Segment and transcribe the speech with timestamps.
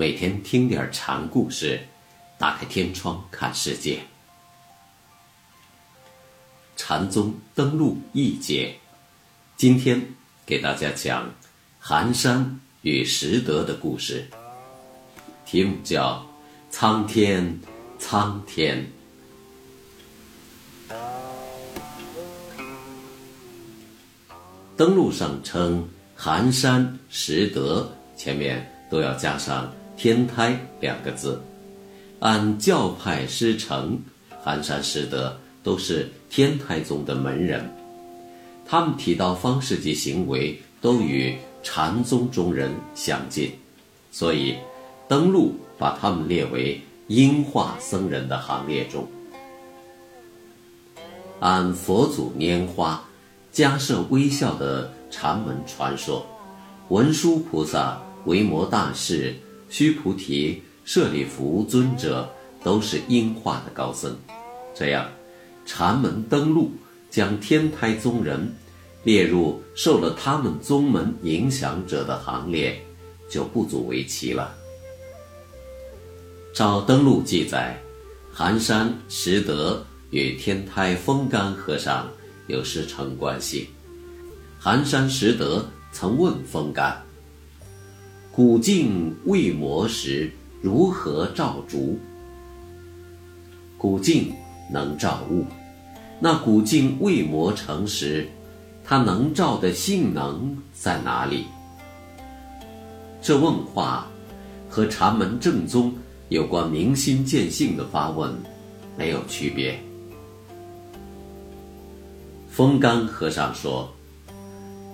[0.00, 1.80] 每天听点禅故事，
[2.38, 3.98] 打开天窗看世界。
[6.76, 8.78] 禅宗登陆一节，
[9.56, 10.00] 今天
[10.46, 11.28] 给大家讲
[11.80, 14.24] 寒山与拾得的故事，
[15.44, 16.24] 题目叫
[16.72, 17.58] 《苍天，
[17.98, 18.86] 苍天》。
[24.76, 29.68] 登录上称寒山拾得，前面都要加上。
[29.98, 31.42] 天台两个字，
[32.20, 33.98] 按教派师承，
[34.40, 37.68] 寒山师德都是天台宗的门人，
[38.64, 43.50] 他们提到方式及行为都与禅宗中人相近，
[44.12, 44.56] 所以
[45.08, 49.04] 登陆把他们列为音化僧人的行列中。
[51.40, 53.02] 按佛祖拈花，
[53.52, 56.24] 迦设微笑的禅门传说，
[56.88, 59.34] 文殊菩萨、维摩大士。
[59.68, 62.28] 须菩提、舍利弗尊者
[62.62, 64.16] 都是音化的高僧，
[64.74, 65.08] 这样，
[65.66, 66.70] 禅门登陆
[67.10, 68.52] 将天台宗人
[69.04, 72.80] 列入受了他们宗门影响者的行列，
[73.28, 74.54] 就不足为奇了。
[76.54, 77.80] 照登陆记载，
[78.32, 82.08] 寒山拾得与天台风干和尚
[82.48, 83.68] 有师承关系。
[84.58, 87.00] 寒山拾得曾问风干。
[88.38, 90.30] 古镜未磨时，
[90.62, 91.98] 如何照烛？
[93.76, 94.32] 古镜
[94.70, 95.44] 能照物，
[96.20, 98.28] 那古镜未磨成时，
[98.84, 101.46] 它能照的性能在哪里？
[103.20, 104.06] 这问话
[104.68, 105.92] 和禅门正宗
[106.28, 108.32] 有关明心见性的发问
[108.96, 109.76] 没有区别。
[112.48, 113.92] 风干和尚说：“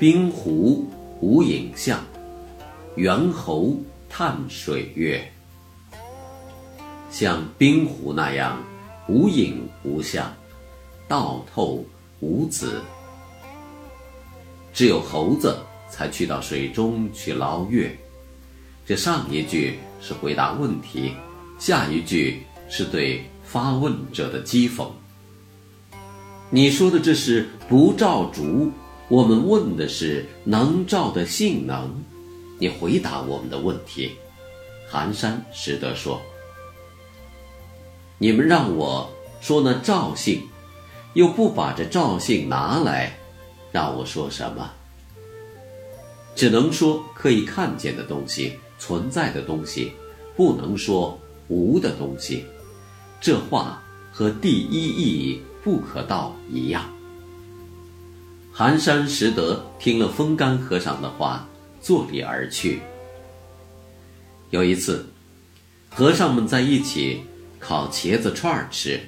[0.00, 0.86] 冰壶
[1.20, 2.00] 无影像。”
[2.96, 3.76] 猿猴
[4.08, 5.30] 探水月，
[7.10, 8.58] 像冰湖那样
[9.06, 10.34] 无影无相，
[11.06, 11.84] 道透
[12.20, 12.80] 无子。
[14.72, 15.58] 只有猴子
[15.90, 17.94] 才去到水中去捞月。
[18.86, 21.12] 这上一句是回答问题，
[21.58, 24.88] 下一句是对发问者的讥讽。
[26.48, 28.72] 你说的这是不照烛，
[29.08, 32.02] 我们问的是能照的性能。
[32.58, 34.12] 你回答我们的问题，
[34.88, 36.22] 寒山拾得说
[38.18, 40.42] ：“你们让我说那赵姓，
[41.12, 43.18] 又不把这赵姓拿来，
[43.70, 44.70] 让我说什么？
[46.34, 49.92] 只能说可以看见的东西，存在的东西，
[50.34, 51.18] 不能说
[51.48, 52.46] 无的东西。
[53.20, 56.84] 这话和第一义不可道一样。”
[58.50, 61.46] 寒山拾得听了风干和尚的话。
[61.86, 62.80] 坐立而去。
[64.50, 65.06] 有一次，
[65.88, 67.22] 和尚们在一起
[67.60, 68.98] 烤茄子串儿吃，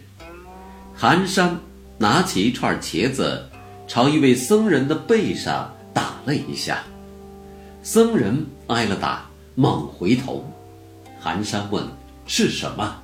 [0.94, 1.58] 寒山
[1.98, 3.50] 拿起一串茄子，
[3.88, 6.84] 朝一位僧人的背上打了一下，
[7.82, 10.48] 僧人挨了打，猛回头。
[11.18, 11.84] 寒山问
[12.28, 13.02] ：“是什么？”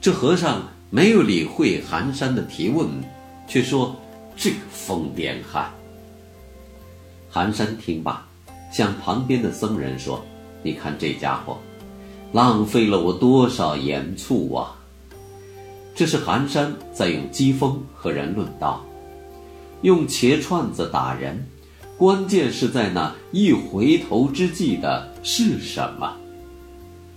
[0.00, 2.88] 这和尚没有理会寒山的提问，
[3.48, 3.96] 却说
[4.38, 5.68] ：“这个疯癫汉。”
[7.34, 8.24] 寒山听罢，
[8.70, 10.24] 向旁边的僧人说
[10.62, 11.58] ：“你看这家伙，
[12.30, 14.76] 浪费了我多少盐醋啊！”
[15.96, 18.84] 这是寒山在用讥讽和人论道，
[19.82, 21.44] 用茄串子打人，
[21.98, 26.14] 关键是在那一回头之际的是什么？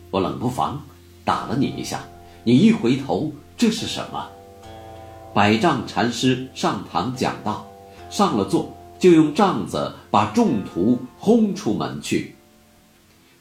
[0.10, 0.82] 我冷不防
[1.24, 2.02] 打了你一下，
[2.44, 4.28] 你一回头，这是什么？
[5.32, 7.68] 百丈禅师上堂讲道，
[8.10, 8.74] 上了座。
[9.00, 12.36] 就用杖子把众徒轰出门去。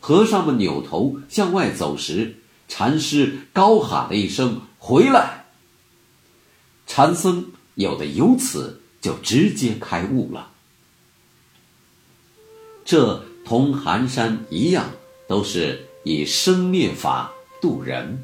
[0.00, 2.36] 和尚们扭头向外走时，
[2.68, 5.46] 禅师高喊了一声：“回来！”
[6.86, 10.52] 禅僧有的由此就直接开悟了。
[12.84, 14.90] 这同寒山一样，
[15.26, 18.22] 都是以生灭法度人。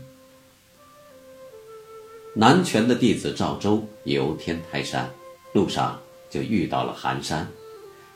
[2.34, 5.10] 南拳的弟子赵州游天台山，
[5.52, 6.01] 路上。
[6.32, 7.46] 就遇到了寒山，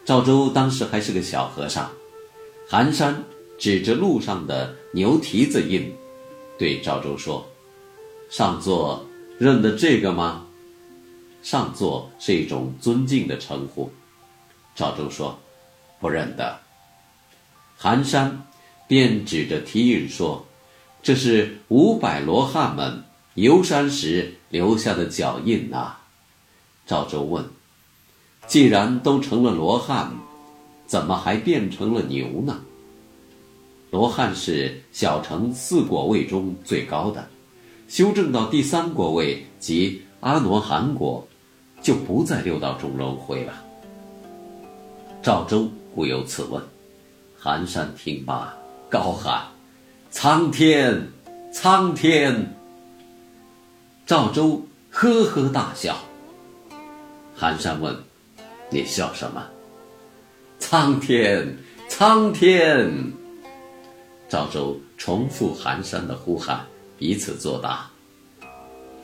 [0.07, 1.91] 赵州当时还是个小和尚，
[2.67, 3.23] 寒山
[3.59, 5.95] 指着路上的牛蹄子印，
[6.59, 7.47] 对赵州说
[8.31, 9.07] ：“上座
[9.39, 10.47] 认得这个吗？”
[11.45, 13.93] 上座是一种尊敬的称呼，
[14.75, 15.39] 赵州说
[16.01, 16.59] ：“不认得。”
[17.77, 18.47] 寒山
[18.89, 20.47] 便指着蹄印说
[21.03, 23.05] ：“这是五百罗汉们
[23.35, 25.99] 游山时留下的脚印呐。”
[26.87, 27.56] 赵州问。
[28.47, 30.13] 既然都成了罗汉，
[30.87, 32.61] 怎么还变成了牛呢？
[33.91, 37.27] 罗汉是小乘四果位中最高的，
[37.89, 41.27] 修正到第三果位即阿罗汉果，
[41.83, 43.53] 就不在六道中轮回了。
[45.23, 46.63] 赵州故有此问，
[47.39, 48.55] 寒山听罢，
[48.89, 49.45] 高喊
[50.11, 51.09] ：“苍天，
[51.53, 52.55] 苍天！”
[54.07, 55.97] 赵州呵呵大笑。
[57.35, 57.97] 寒山问
[58.71, 59.47] ：“你笑什么？”
[60.59, 61.57] 苍天，
[61.89, 62.91] 苍天！
[64.29, 66.67] 赵州重复寒山的呼喊，
[66.99, 67.89] 以此作答。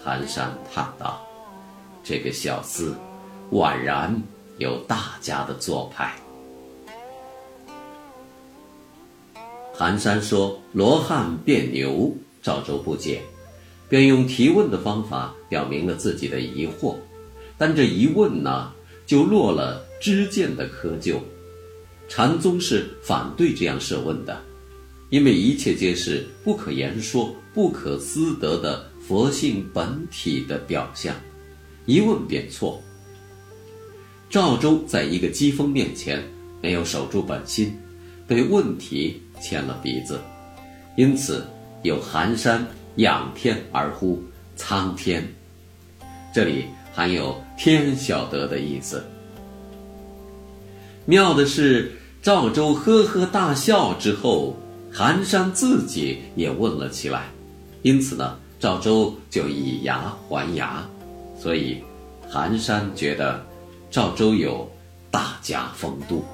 [0.02, 1.24] 寒山叹道
[2.02, 2.92] ：“这个小厮，
[3.52, 4.20] 宛然
[4.58, 6.12] 有大家的做派。”
[9.72, 12.12] 寒山说：“罗汉变牛。”
[12.42, 13.22] 赵州不解，
[13.88, 16.96] 便用提问的方法表明了自己的疑惑。
[17.56, 18.72] 但这一问呢，
[19.12, 21.18] 就落了知见的窠臼。
[22.08, 24.42] 禅宗是反对这样设问的，
[25.10, 31.14] 因为一切皆是不可言说、不可思得的佛性本体的表象，
[31.84, 32.82] 一问便错。
[34.30, 36.24] 赵州在一个机锋面前
[36.62, 37.78] 没有守住本心，
[38.26, 40.18] 被问题牵了鼻子，
[40.96, 41.46] 因此
[41.82, 42.66] 有寒山
[42.96, 44.22] 仰天而呼
[44.56, 45.22] 苍天，
[46.34, 46.64] 这里。
[46.92, 49.02] 含有天晓得的意思。
[51.04, 51.92] 妙的是，
[52.22, 54.56] 赵州呵呵大笑之后，
[54.92, 57.24] 寒山自己也问了起来，
[57.82, 60.86] 因此呢，赵州就以牙还牙，
[61.36, 61.82] 所以
[62.28, 63.44] 寒山觉得
[63.90, 64.70] 赵州有
[65.10, 66.24] 大家风度。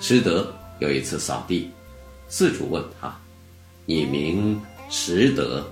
[0.00, 1.70] 师德有一次扫地，
[2.28, 3.16] 四主问他
[3.86, 4.60] ：“你名
[4.90, 5.64] 识德？”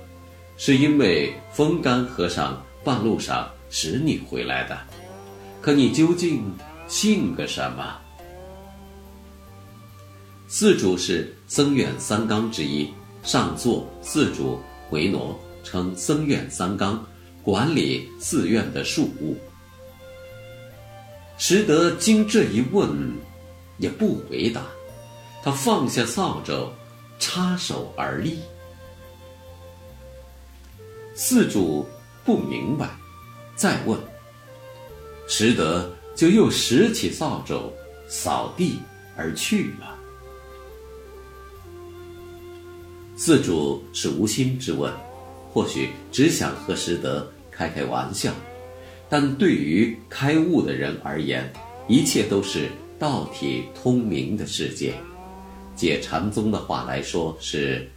[0.56, 4.78] 是因为风干和尚半路上使你回来的，
[5.60, 6.44] 可你究竟
[6.88, 7.98] 姓个什么？
[10.48, 12.88] 寺主是僧院三纲之一，
[13.22, 17.04] 上座寺主回挪称僧院三纲，
[17.42, 19.36] 管理寺院的庶务。
[21.36, 22.88] 识得经这一问，
[23.76, 24.62] 也不回答，
[25.42, 26.70] 他放下扫帚，
[27.18, 28.38] 插手而立。
[31.18, 31.86] 寺主
[32.26, 32.90] 不明白，
[33.54, 33.98] 再问。
[35.26, 37.72] 拾得就又拾起扫帚，
[38.06, 38.80] 扫地
[39.16, 39.96] 而去了。
[43.16, 44.92] 寺主是无心之问，
[45.50, 48.30] 或许只想和拾得开开玩笑，
[49.08, 51.50] 但对于开悟的人而言，
[51.88, 52.68] 一切都是
[52.98, 54.94] 道体通明的世界。
[55.74, 57.90] 借禅宗的话来说，是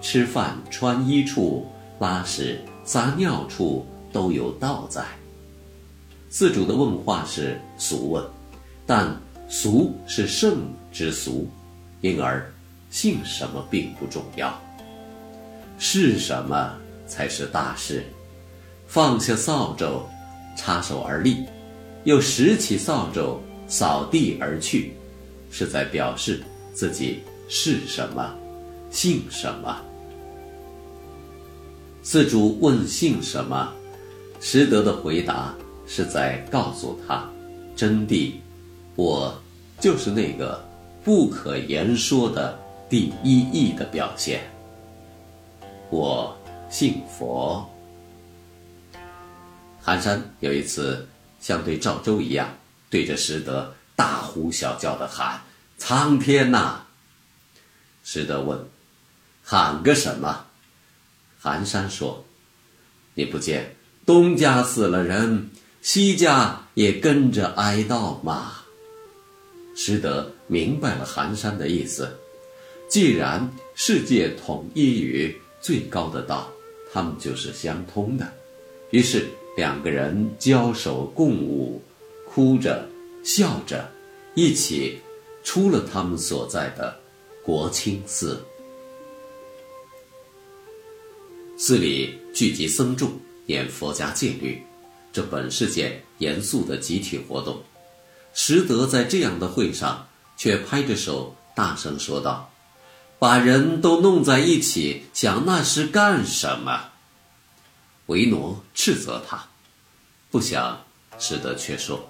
[0.00, 1.66] 吃饭穿衣处。
[2.02, 5.04] 拉屎撒尿处都有道在。
[6.30, 8.24] 寺主的问话是俗问，
[8.84, 9.16] 但
[9.48, 10.62] 俗是圣
[10.92, 11.48] 之俗，
[12.00, 12.44] 因而
[12.90, 14.52] 姓什么并不重要，
[15.78, 16.74] 是什么
[17.06, 18.04] 才是大事。
[18.88, 20.02] 放下扫帚，
[20.56, 21.44] 插手而立，
[22.02, 24.92] 又拾起扫帚扫地而去，
[25.52, 26.42] 是在表示
[26.74, 28.34] 自己是什么，
[28.90, 29.80] 姓什么。
[32.02, 33.72] 寺主问姓什么，
[34.40, 35.54] 识得的回答
[35.86, 37.30] 是在告诉他，
[37.76, 38.34] 真谛，
[38.96, 39.40] 我
[39.78, 40.62] 就是那个
[41.04, 42.58] 不可言说的
[42.90, 44.42] 第一义的表现。
[45.90, 46.36] 我
[46.68, 47.64] 姓佛。
[49.80, 51.06] 寒山有一次
[51.40, 52.48] 像对赵州一样，
[52.90, 55.40] 对着识得大呼小叫的喊
[55.78, 56.82] ：“苍天呐！”
[58.02, 58.58] 识得问
[59.44, 60.46] ：“喊个什么？”
[61.42, 62.24] 寒山说
[63.14, 63.74] ：“你不见
[64.06, 68.62] 东家死了人，西家也跟着哀悼吗？”
[69.74, 72.16] 师德明白了寒山的意思。
[72.88, 76.48] 既然世界统一于最高的道，
[76.92, 78.32] 他们就是相通的。
[78.90, 81.82] 于是两个人交手共舞，
[82.28, 82.88] 哭着
[83.24, 83.90] 笑着，
[84.36, 85.00] 一起
[85.42, 86.96] 出了他们所在的
[87.42, 88.40] 国清寺。
[91.64, 93.12] 寺里聚集僧众
[93.46, 94.60] 念佛家戒律，
[95.12, 97.62] 这本是件严肃的集体活动。
[98.34, 102.50] 实德在这样的会上，却拍着手大声说道
[103.20, 106.90] ：“把人都弄在一起，想那是干什么？”
[108.06, 109.46] 维诺斥责他，
[110.32, 110.84] 不想，
[111.20, 112.04] 实德却说：“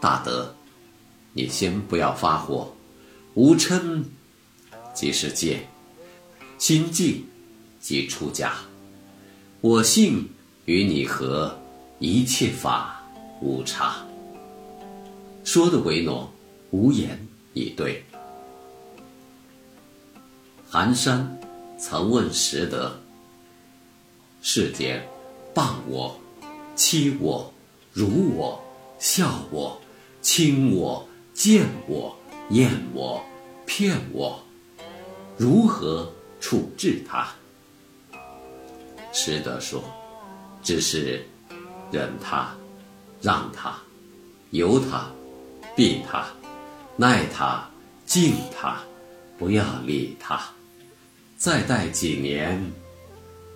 [0.00, 0.56] 大德，
[1.34, 2.74] 你先不要发火，
[3.34, 4.02] 无嗔
[4.94, 5.68] 即是戒，
[6.56, 7.22] 心静。”
[7.84, 8.54] 即出家，
[9.60, 10.26] 我性
[10.64, 11.54] 与你合，
[11.98, 13.04] 一切法
[13.42, 13.96] 无差。
[15.44, 16.32] 说的维诺
[16.70, 18.02] 无言以对。
[20.66, 21.38] 寒山
[21.78, 22.98] 曾问拾得
[24.40, 25.06] ：“世间，
[25.54, 26.18] 谤我、
[26.74, 27.52] 欺我、
[27.92, 28.64] 辱我、
[28.98, 29.78] 笑我、
[30.22, 32.16] 轻我、贱我、
[32.48, 33.22] 厌我、
[33.66, 34.42] 骗我，
[35.36, 36.10] 如何
[36.40, 37.28] 处置他？”
[39.14, 39.82] 拾得说
[40.62, 41.24] ：“只是
[41.90, 42.54] 忍他，
[43.22, 43.78] 让他，
[44.50, 45.10] 由他，
[45.74, 46.26] 避他，
[46.96, 47.66] 耐他，
[48.04, 48.78] 敬他。”
[49.36, 50.40] 不要理他，
[51.36, 52.72] 再待几年，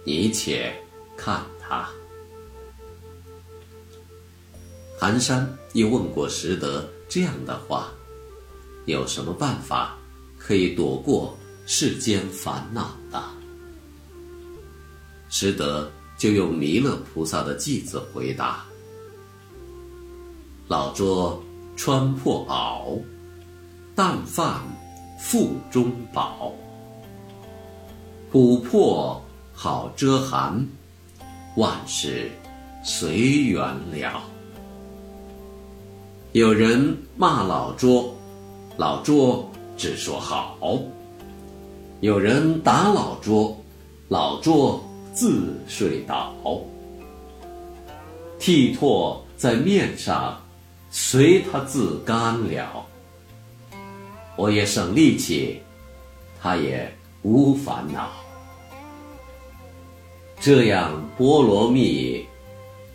[0.05, 0.75] 你且
[1.17, 1.89] 看他。
[4.99, 7.93] 寒山又问过拾得这样的话：
[8.87, 9.97] 有什么办法
[10.37, 13.23] 可以躲过世间烦恼的？
[15.29, 18.65] 拾得就用弥勒菩萨的偈子回答：
[20.67, 21.43] 老拙
[21.77, 23.01] 穿破袄，
[23.95, 24.61] 但饭。
[25.21, 26.53] 腹中饱，
[28.33, 29.21] 琥珀
[29.53, 30.65] 好遮寒，
[31.57, 32.31] 万事
[32.85, 34.23] 随缘了。
[36.31, 38.15] 有人骂老拙，
[38.77, 40.57] 老拙只说好；
[41.99, 43.61] 有人打老拙，
[44.07, 44.81] 老拙
[45.19, 46.33] 自睡倒。
[48.39, 50.41] 剃拓在面上，
[50.91, 52.87] 随他自干了。
[54.37, 55.61] 我也省力气，
[56.41, 56.89] 他也
[57.23, 58.13] 无烦恼。
[60.39, 62.25] 这样波罗蜜，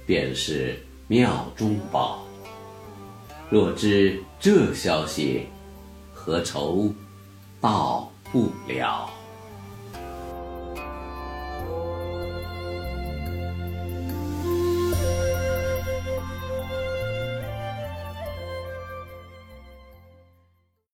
[0.05, 2.23] 便是妙中宝。
[3.49, 5.45] 若知这消息，
[6.13, 6.89] 何愁
[7.59, 9.09] 到不了？